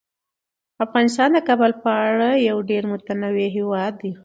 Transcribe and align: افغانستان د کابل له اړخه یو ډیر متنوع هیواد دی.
افغانستان 0.85 1.29
د 1.33 1.39
کابل 1.47 1.71
له 1.75 1.91
اړخه 2.05 2.31
یو 2.49 2.57
ډیر 2.69 2.83
متنوع 2.91 3.47
هیواد 3.57 3.93
دی. 4.01 4.11